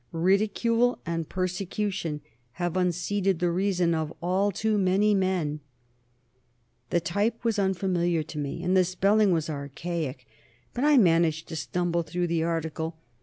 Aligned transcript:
Ridicule 0.13 0.97
and 1.05 1.29
persecution 1.29 2.21
have 2.53 2.75
unseated 2.75 3.37
the 3.37 3.51
reason 3.51 3.93
of 3.93 4.11
all 4.19 4.51
too 4.51 4.79
many 4.79 5.13
men. 5.13 5.59
The 6.89 6.99
type 6.99 7.43
was 7.43 7.59
unfamiliar 7.59 8.23
to 8.23 8.39
me, 8.39 8.63
and 8.63 8.75
the 8.75 8.83
spelling 8.83 9.31
was 9.31 9.47
archaic, 9.47 10.25
but 10.73 10.83
I 10.83 10.97
managed 10.97 11.47
to 11.49 11.55
stumble 11.55 12.01
through 12.01 12.25
the 12.25 12.41
article. 12.41 12.97